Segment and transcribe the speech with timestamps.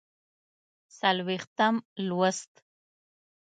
[0.99, 1.75] څلوېښتم
[2.07, 2.45] لوست